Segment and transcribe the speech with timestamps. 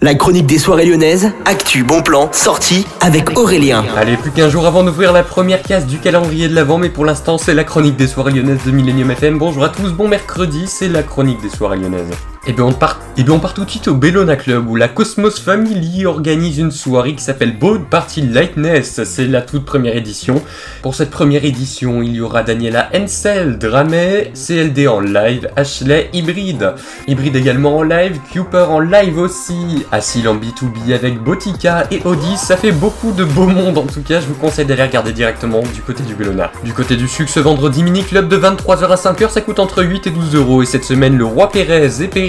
[0.00, 3.84] La chronique des soirées lyonnaises, actu, bon plan, sortie avec Aurélien.
[3.96, 7.04] Allez, plus qu'un jour avant d'ouvrir la première case du calendrier de l'Avent, mais pour
[7.04, 9.38] l'instant c'est la chronique des soirées lyonnaises de Millennium FM.
[9.38, 12.14] Bonjour à tous, bon mercredi, c'est la chronique des soirées lyonnaises.
[12.46, 14.36] Et eh bien on part, et eh bien on part tout de suite au Bellona
[14.36, 19.02] Club où la Cosmos Family organise une soirée qui s'appelle Boat Party Lightness.
[19.04, 20.40] C'est la toute première édition.
[20.80, 26.74] Pour cette première édition, il y aura Daniela Hensel, Dramet, CLD en live, Ashley Hybride.
[27.06, 32.36] Hybride également en live, Cooper en live aussi, Assil en B2B avec Botica et Audi.
[32.36, 34.20] Ça fait beaucoup de beau monde en tout cas.
[34.20, 36.50] Je vous conseille d'aller regarder directement du côté du Bellona.
[36.64, 39.82] Du côté du sucre ce vendredi mini club de 23h à 5h, ça coûte entre
[39.82, 40.62] 8 et 12 euros.
[40.62, 42.27] Et cette semaine, le Roi Pérez et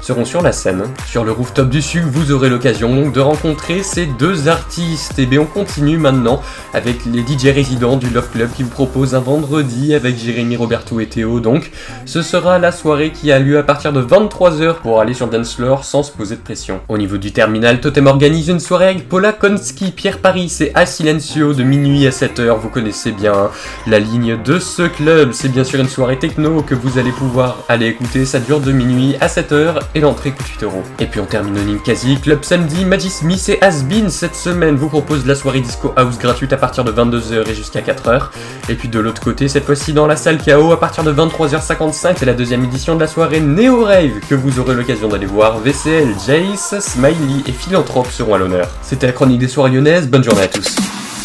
[0.00, 0.84] Seront sur la scène.
[1.06, 5.18] Sur le rooftop du Sud, vous aurez l'occasion donc de rencontrer ces deux artistes.
[5.18, 6.42] Et bien on continue maintenant
[6.74, 10.98] avec les DJ résidents du Love Club qui vous proposent un vendredi avec Jérémy, Roberto
[10.98, 11.40] et Théo.
[11.40, 11.70] Donc
[12.04, 15.54] ce sera la soirée qui a lieu à partir de 23h pour aller sur Dance
[15.54, 16.80] Floor sans se poser de pression.
[16.88, 20.86] Au niveau du terminal, Totem organise une soirée avec Paula Konski, Pierre Paris et A
[20.86, 22.58] Silencio de minuit à 7h.
[22.58, 23.50] Vous connaissez bien
[23.86, 25.30] la ligne de ce club.
[25.32, 28.24] C'est bien sûr une soirée techno que vous allez pouvoir aller écouter.
[28.24, 30.82] Ça dure de minuit à 7h et l'entrée coûte 8 euros.
[30.98, 34.88] Et puis on termine au Ninkasi Club samedi, Magis Smith et Asbin cette semaine vous
[34.88, 38.28] propose la soirée Disco House gratuite à partir de 22h et jusqu'à 4h.
[38.70, 42.14] Et puis de l'autre côté, cette fois-ci dans la salle KO à partir de 23h55,
[42.16, 45.58] c'est la deuxième édition de la soirée Neo Rave que vous aurez l'occasion d'aller voir.
[45.58, 48.68] VCL, Jace, Smiley et Philanthrope seront à l'honneur.
[48.80, 50.87] C'était la chronique des soirées lyonnaises, bonne journée à tous.